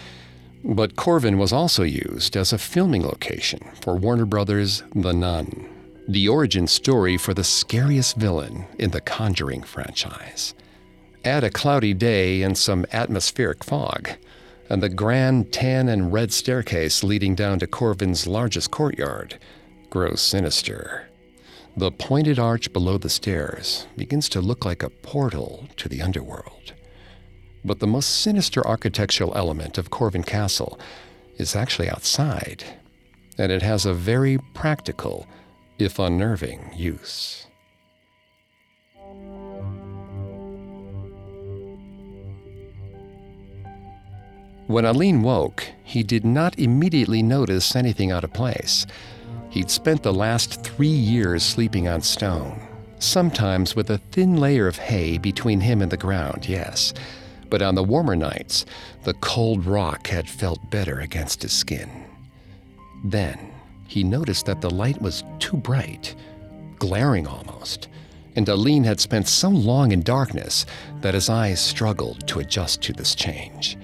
[0.65, 5.69] but Corvin was also used as a filming location for Warner Brothers' The Nun,
[6.09, 10.55] the origin story for the scariest villain in the Conjuring franchise.
[11.23, 14.11] Add a cloudy day and some atmospheric fog,
[14.71, 19.39] and the grand tan and red staircase leading down to Corvin's largest courtyard
[19.91, 21.08] grows sinister.
[21.79, 26.73] The pointed arch below the stairs begins to look like a portal to the underworld.
[27.65, 30.77] But the most sinister architectural element of Corvin Castle
[31.37, 32.65] is actually outside,
[33.39, 35.29] and it has a very practical,
[35.79, 37.47] if unnerving, use.
[44.67, 48.85] When Aline woke, he did not immediately notice anything out of place.
[49.51, 52.61] He'd spent the last three years sleeping on stone,
[52.99, 56.93] sometimes with a thin layer of hay between him and the ground, yes.
[57.49, 58.67] But on the warmer nights,
[59.05, 62.05] the cold rock had felt better against his skin.
[63.05, 63.53] Then,
[63.87, 66.15] he noticed that the light was too bright,
[66.79, 67.89] glaring almost,
[68.37, 70.67] and Aline had spent so long in darkness
[71.01, 73.79] that his eyes struggled to adjust to this change.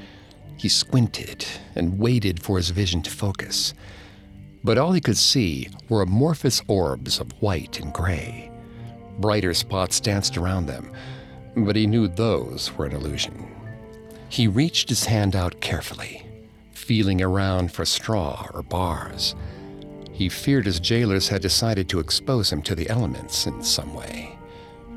[0.58, 3.74] He squinted and waited for his vision to focus.
[4.64, 8.50] But all he could see were amorphous orbs of white and gray.
[9.18, 10.90] Brighter spots danced around them,
[11.54, 13.46] but he knew those were an illusion.
[14.30, 16.26] He reached his hand out carefully,
[16.72, 19.36] feeling around for straw or bars.
[20.12, 24.38] He feared his jailers had decided to expose him to the elements in some way.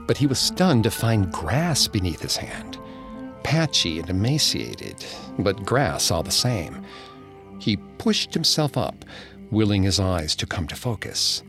[0.07, 2.79] But he was stunned to find grass beneath his hand
[3.43, 5.05] patchy and emaciated,
[5.39, 6.83] but grass all the same.
[7.59, 9.05] He pushed himself up,
[9.51, 11.43] willing his eyes to come to focus.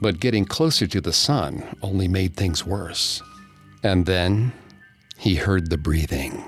[0.00, 3.22] But getting closer to the sun only made things worse.
[3.82, 4.52] And then
[5.16, 6.44] he heard the breathing.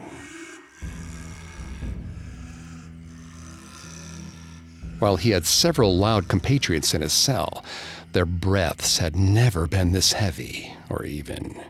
[4.99, 7.65] While he had several loud compatriots in his cell,
[8.13, 11.61] their breaths had never been this heavy or even.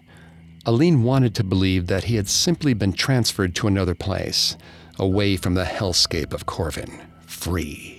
[0.65, 4.57] Aline wanted to believe that he had simply been transferred to another place,
[4.99, 7.96] away from the hellscape of Corvin, free,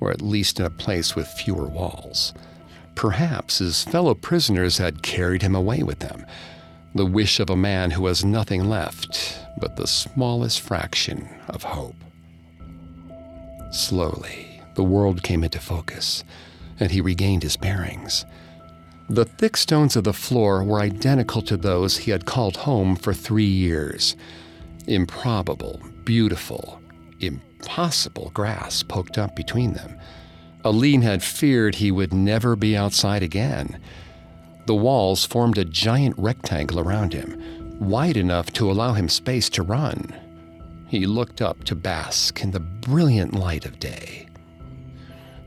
[0.00, 2.34] or at least in a place with fewer walls.
[2.94, 6.24] Perhaps his fellow prisoners had carried him away with them,
[6.94, 11.96] the wish of a man who has nothing left but the smallest fraction of hope.
[13.72, 16.22] Slowly, the world came into focus,
[16.78, 18.24] and he regained his bearings.
[19.08, 23.12] The thick stones of the floor were identical to those he had called home for
[23.12, 24.16] three years.
[24.86, 26.80] Improbable, beautiful,
[27.64, 29.98] impossible grass poked up between them.
[30.64, 33.80] Aline had feared he would never be outside again.
[34.66, 39.62] The walls formed a giant rectangle around him, wide enough to allow him space to
[39.62, 40.14] run.
[40.88, 44.28] He looked up to bask in the brilliant light of day.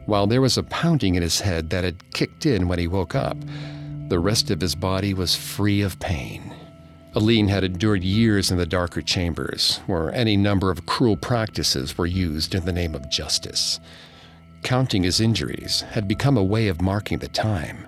[0.07, 3.13] While there was a pounding in his head that had kicked in when he woke
[3.13, 3.37] up,
[4.09, 6.53] the rest of his body was free of pain.
[7.13, 12.05] Aline had endured years in the darker chambers, where any number of cruel practices were
[12.05, 13.79] used in the name of justice.
[14.63, 17.87] Counting his injuries had become a way of marking the time.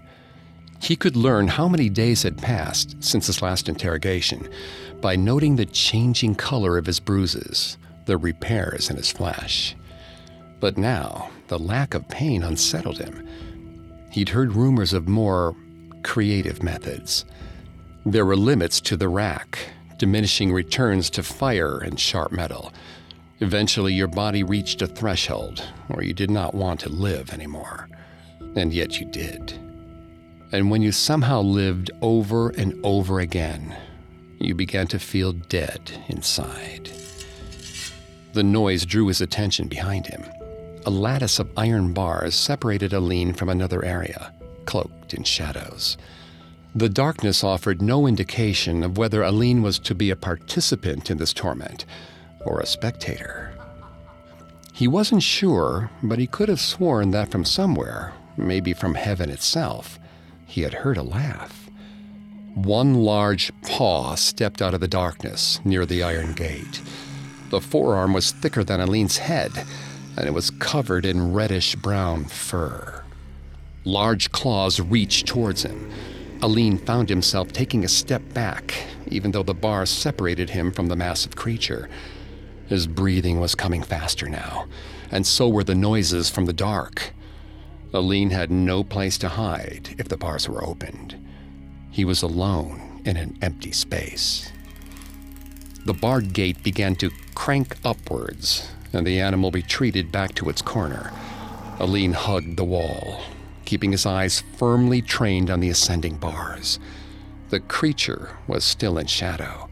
[0.82, 4.47] He could learn how many days had passed since his last interrogation
[5.01, 9.76] by noting the changing color of his bruises, the repairs in his flesh.
[10.59, 13.28] But now, the lack of pain unsettled him.
[14.11, 15.55] He'd heard rumors of more
[16.03, 17.26] creative methods
[18.06, 19.60] there were limits to the rack,
[19.97, 22.72] diminishing returns to fire and sharp metal.
[23.41, 27.89] Eventually, your body reached a threshold where you did not want to live anymore.
[28.56, 29.54] And yet you did.
[30.52, 33.76] And when you somehow lived over and over again,
[34.39, 36.89] you began to feel dead inside.
[38.34, 40.24] The noise drew his attention behind him.
[40.86, 44.34] A lattice of iron bars separated Aline from another area,
[44.66, 45.97] cloaked in shadows.
[46.80, 51.34] The darkness offered no indication of whether Aline was to be a participant in this
[51.34, 51.86] torment
[52.45, 53.53] or a spectator.
[54.71, 59.99] He wasn't sure, but he could have sworn that from somewhere, maybe from heaven itself,
[60.45, 61.69] he had heard a laugh.
[62.55, 66.82] One large paw stepped out of the darkness near the iron gate.
[67.49, 69.51] The forearm was thicker than Aline's head,
[70.15, 73.03] and it was covered in reddish brown fur.
[73.84, 75.91] Large claws reached towards him
[76.42, 78.74] Aline found himself taking a step back,
[79.08, 81.90] even though the bars separated him from the massive creature.
[82.68, 84.68] His breathing was coming faster now,
[85.12, 87.12] and so were the noises from the dark.
[87.94, 91.18] Aline had no place to hide if the bars were opened.
[91.92, 94.52] He was alone in an empty space.
[95.86, 101.12] The barred gate began to crank upwards, and the animal retreated back to its corner.
[101.80, 103.22] Aline hugged the wall,
[103.70, 106.80] keeping his eyes firmly trained on the ascending bars.
[107.51, 109.70] The creature was still in shadow.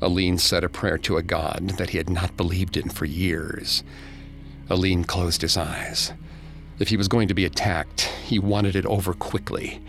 [0.00, 3.84] Aline said a prayer to a god that he had not believed in for years.
[4.70, 6.14] Aline closed his eyes.
[6.78, 9.82] If he was going to be attacked, he wanted it over quickly.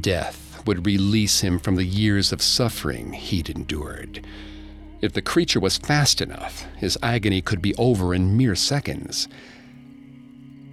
[0.00, 4.24] Death would release him from the years of suffering he'd endured.
[5.00, 9.26] If the creature was fast enough, his agony could be over in mere seconds.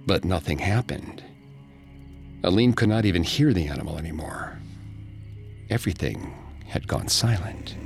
[0.06, 1.24] But nothing happened.
[2.44, 4.58] Aline could not even hear the animal anymore.
[5.70, 6.34] Everything
[6.66, 7.76] had gone silent.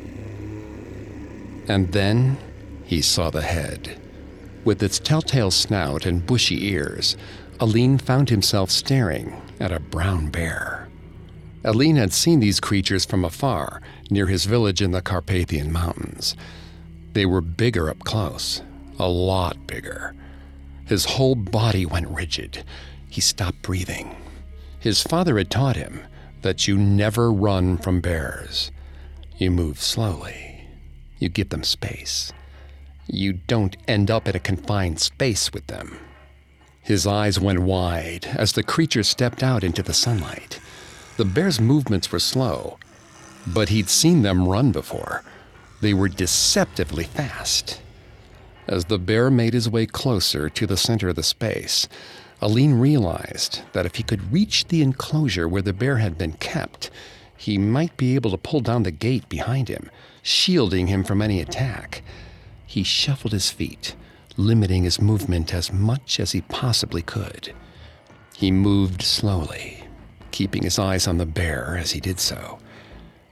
[1.68, 2.38] And then
[2.84, 4.00] he saw the head.
[4.64, 7.16] With its telltale snout and bushy ears,
[7.60, 10.88] Aline found himself staring at a brown bear.
[11.64, 13.80] Aline had seen these creatures from afar,
[14.10, 16.36] near his village in the Carpathian Mountains.
[17.12, 18.62] They were bigger up close,
[18.98, 20.14] a lot bigger.
[20.86, 22.64] His whole body went rigid.
[23.08, 24.14] He stopped breathing.
[24.86, 26.04] His father had taught him
[26.42, 28.70] that you never run from bears.
[29.36, 30.68] You move slowly.
[31.18, 32.32] You give them space.
[33.08, 35.98] You don't end up in a confined space with them.
[36.82, 40.60] His eyes went wide as the creature stepped out into the sunlight.
[41.16, 42.78] The bear's movements were slow,
[43.44, 45.24] but he'd seen them run before.
[45.80, 47.80] They were deceptively fast.
[48.68, 51.88] As the bear made his way closer to the center of the space,
[52.40, 56.90] Aline realized that if he could reach the enclosure where the bear had been kept,
[57.36, 59.90] he might be able to pull down the gate behind him,
[60.22, 62.02] shielding him from any attack.
[62.66, 63.96] He shuffled his feet,
[64.36, 67.54] limiting his movement as much as he possibly could.
[68.34, 69.84] He moved slowly,
[70.30, 72.58] keeping his eyes on the bear as he did so.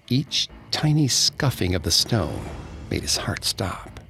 [0.08, 2.44] Each tiny scuffing of the stone
[2.90, 4.00] made his heart stop.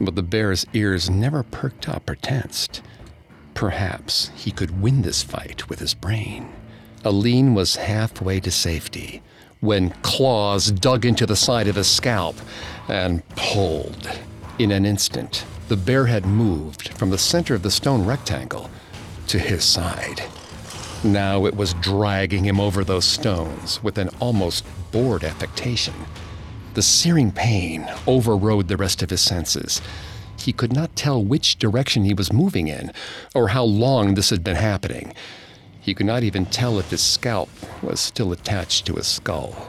[0.00, 2.82] But the bear's ears never perked up or tensed.
[3.54, 6.52] Perhaps he could win this fight with his brain.
[7.04, 9.22] Aline was halfway to safety
[9.60, 12.36] when claws dug into the side of his scalp
[12.88, 14.10] and pulled.
[14.58, 18.70] In an instant, the bear had moved from the center of the stone rectangle
[19.28, 20.22] to his side.
[21.04, 25.94] Now it was dragging him over those stones with an almost bored affectation.
[26.74, 29.80] The searing pain overrode the rest of his senses
[30.38, 32.92] he could not tell which direction he was moving in
[33.34, 35.14] or how long this had been happening.
[35.80, 37.48] He could not even tell if his scalp
[37.82, 39.68] was still attached to his skull.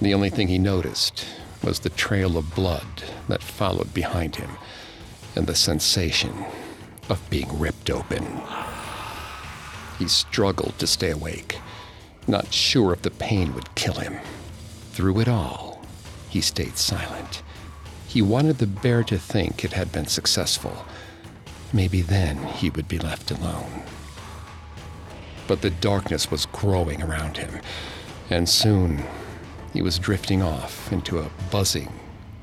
[0.00, 1.24] The only thing he noticed
[1.62, 2.86] was the trail of blood
[3.28, 4.50] that followed behind him.
[5.34, 6.44] and the sensation
[7.08, 8.40] of being ripped open.
[9.98, 11.58] He struggled to stay awake,
[12.26, 14.18] not sure if the pain would kill him.
[14.92, 15.82] Through it all,
[16.28, 17.42] he stayed silent.
[18.12, 20.84] He wanted the bear to think it had been successful.
[21.72, 23.84] Maybe then he would be left alone.
[25.48, 27.62] But the darkness was growing around him,
[28.28, 29.02] and soon
[29.72, 31.90] he was drifting off into a buzzing,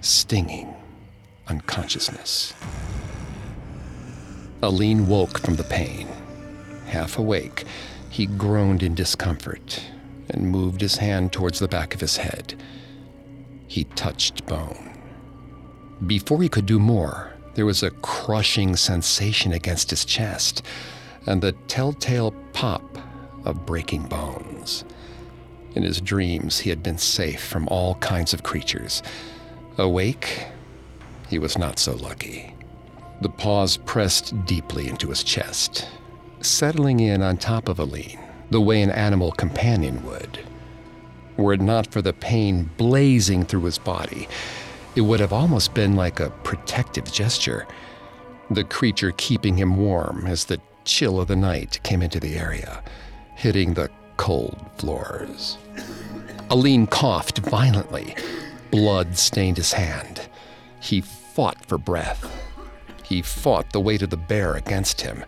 [0.02, 0.74] stinging
[1.48, 2.56] unconsciousness.
[4.64, 6.08] Aline woke from the pain.
[6.88, 7.66] Half awake,
[8.10, 9.84] he groaned in discomfort
[10.32, 12.60] and moved his hand towards the back of his head.
[13.68, 14.89] He touched bone.
[16.06, 20.62] Before he could do more, there was a crushing sensation against his chest
[21.26, 22.98] and the telltale pop
[23.44, 24.86] of breaking bones.
[25.76, 29.04] In his dreams, he had been safe from all kinds of creatures.
[29.78, 30.48] Awake,
[31.28, 32.56] he was not so lucky.
[33.22, 35.88] The paws pressed deeply into his chest,
[36.42, 38.20] settling in on top of Aline,
[38.50, 40.40] the way an animal companion would.
[41.36, 44.28] Were it not for the pain blazing through his body,
[45.00, 47.66] it would have almost been like a protective gesture,
[48.52, 52.84] the creature keeping him warm as the chill of the night came into the area,
[53.34, 55.58] hitting the cold floors.
[56.50, 58.14] Aline coughed violently.
[58.72, 60.28] Blood stained his hand.
[60.82, 62.30] He fought for breath.
[63.06, 65.24] He fought the weight of the bear against him,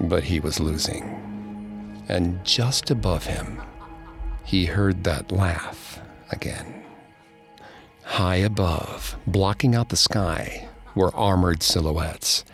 [0.00, 2.04] but he was losing.
[2.08, 3.62] And just above him,
[4.44, 6.00] he heard that laugh
[6.32, 6.83] again.
[8.04, 12.44] High above, blocking out the sky, were armored silhouettes.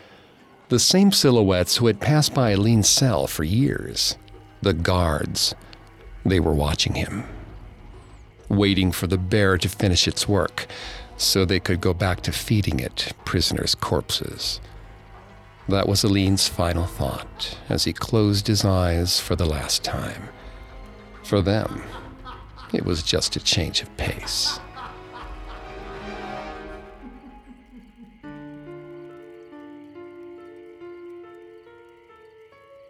[0.68, 4.16] The same silhouettes who had passed by Aline's cell for years.
[4.62, 5.54] The guards.
[6.24, 7.24] They were watching him,
[8.48, 10.66] waiting for the bear to finish its work
[11.16, 14.60] so they could go back to feeding it prisoners' corpses.
[15.68, 20.28] That was Aline's final thought as he closed his eyes for the last time.
[21.22, 21.82] For them,
[22.72, 24.58] it was just a change of pace.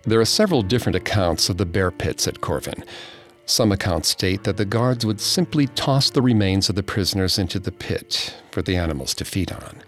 [0.04, 2.84] There are several different accounts of the bear pits at Corvin.
[3.44, 7.58] Some accounts state that the guards would simply toss the remains of the prisoners into
[7.58, 9.82] the pit for the animals to feed on.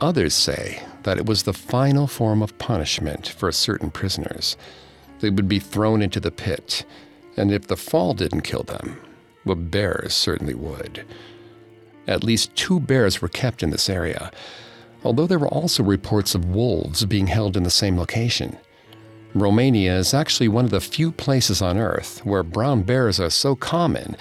[0.00, 4.56] Others say that it was the final form of punishment for certain prisoners.
[5.18, 6.86] They would be thrown into the pit,
[7.36, 8.98] and if the fall didn't kill them,
[9.44, 11.04] well, bears certainly would.
[12.06, 14.30] At least two bears were kept in this area,
[15.04, 18.56] although there were also reports of wolves being held in the same location.
[19.34, 23.54] Romania is actually one of the few places on Earth where brown bears are so
[23.54, 24.16] common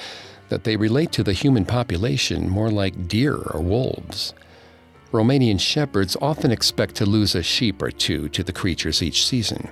[0.49, 4.33] that they relate to the human population more like deer or wolves.
[5.11, 9.69] Romanian shepherds often expect to lose a sheep or two to the creatures each season.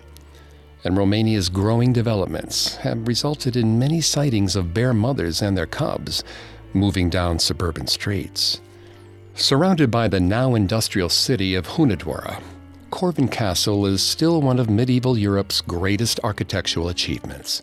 [0.84, 6.24] And Romania's growing developments have resulted in many sightings of bear mothers and their cubs
[6.74, 8.62] moving down suburban streets.
[9.36, 12.42] Surrounded by the now industrial city of Hunedoara,
[12.90, 17.62] Corvin Castle is still one of medieval Europe's greatest architectural achievements.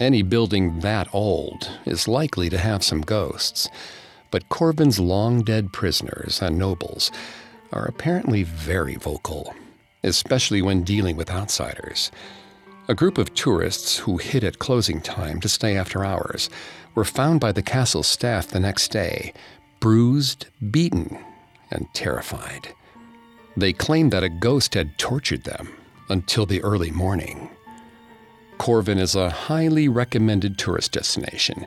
[0.00, 3.68] Any building that old is likely to have some ghosts,
[4.30, 7.10] but Corvin's long dead prisoners and nobles
[7.72, 9.54] are apparently very vocal,
[10.02, 12.10] especially when dealing with outsiders.
[12.88, 16.48] A group of tourists who hid at closing time to stay after hours
[16.94, 19.34] were found by the castle staff the next day,
[19.78, 21.18] bruised, beaten,
[21.70, 22.68] and terrified.
[23.58, 25.74] They claimed that a ghost had tortured them
[26.08, 27.50] until the early morning.
[28.56, 31.66] Corvin is a highly recommended tourist destination,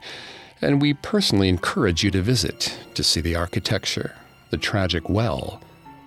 [0.61, 4.15] and we personally encourage you to visit to see the architecture,
[4.51, 5.61] the tragic well,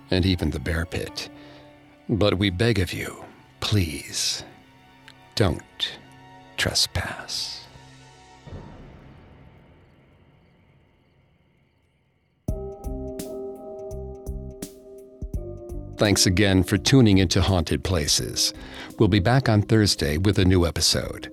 [0.09, 1.29] and even the bear pit.
[2.09, 3.23] But we beg of you,
[3.59, 4.43] please,
[5.35, 5.99] don't
[6.57, 7.64] trespass.
[15.97, 18.53] Thanks again for tuning into Haunted Places.
[18.99, 21.31] We'll be back on Thursday with a new episode.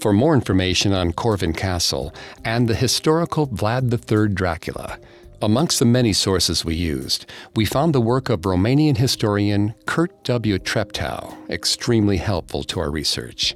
[0.00, 4.98] For more information on Corvin Castle and the historical Vlad III Dracula,
[5.42, 10.58] amongst the many sources we used, we found the work of Romanian historian Kurt W.
[10.58, 13.54] Treptow extremely helpful to our research.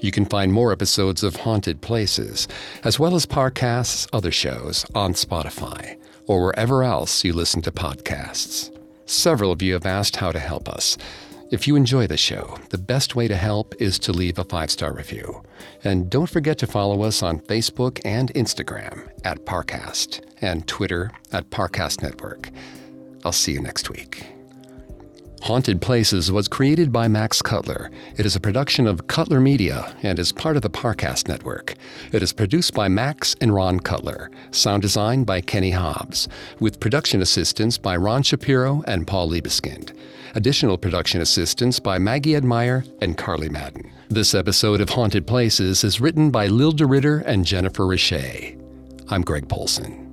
[0.00, 2.48] You can find more episodes of Haunted Places,
[2.84, 8.73] as well as Parcast's other shows, on Spotify or wherever else you listen to podcasts.
[9.06, 10.96] Several of you have asked how to help us.
[11.50, 14.70] If you enjoy the show, the best way to help is to leave a five
[14.70, 15.42] star review.
[15.84, 21.50] And don't forget to follow us on Facebook and Instagram at Parcast and Twitter at
[21.50, 22.50] Parcast Network.
[23.24, 24.33] I'll see you next week.
[25.44, 27.90] Haunted Places was created by Max Cutler.
[28.16, 31.74] It is a production of Cutler Media and is part of the Parcast Network.
[32.12, 34.30] It is produced by Max and Ron Cutler.
[34.52, 36.28] Sound design by Kenny Hobbs,
[36.60, 39.94] with production assistance by Ron Shapiro and Paul Liebeskind.
[40.34, 43.92] Additional production assistance by Maggie Admire and Carly Madden.
[44.08, 48.56] This episode of Haunted Places is written by Lil DeRitter and Jennifer Richey.
[49.10, 50.03] I'm Greg Polcyn.